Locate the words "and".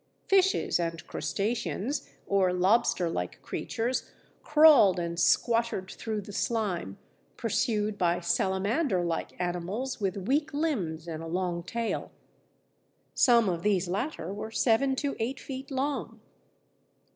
0.79-1.05, 4.97-5.19, 11.07-11.21